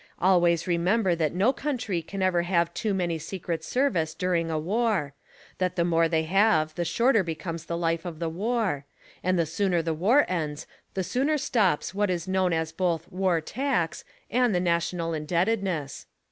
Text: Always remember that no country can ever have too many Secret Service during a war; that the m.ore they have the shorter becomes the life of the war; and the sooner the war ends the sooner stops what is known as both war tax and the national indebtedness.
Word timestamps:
Always 0.17 0.65
remember 0.65 1.13
that 1.13 1.35
no 1.35 1.53
country 1.53 2.01
can 2.01 2.23
ever 2.23 2.41
have 2.41 2.73
too 2.73 2.91
many 2.91 3.19
Secret 3.19 3.63
Service 3.63 4.15
during 4.15 4.49
a 4.49 4.57
war; 4.57 5.13
that 5.59 5.75
the 5.75 5.83
m.ore 5.83 6.09
they 6.09 6.23
have 6.23 6.73
the 6.73 6.83
shorter 6.85 7.21
becomes 7.21 7.65
the 7.65 7.77
life 7.77 8.03
of 8.03 8.17
the 8.17 8.27
war; 8.27 8.85
and 9.23 9.37
the 9.37 9.45
sooner 9.45 9.83
the 9.83 9.93
war 9.93 10.25
ends 10.27 10.65
the 10.95 11.03
sooner 11.03 11.37
stops 11.37 11.93
what 11.93 12.09
is 12.09 12.27
known 12.27 12.51
as 12.51 12.71
both 12.71 13.11
war 13.11 13.41
tax 13.41 14.03
and 14.31 14.55
the 14.55 14.59
national 14.59 15.13
indebtedness. 15.13 16.07